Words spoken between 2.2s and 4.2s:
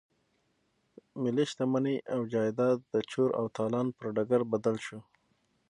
جايداد د چور او تالان پر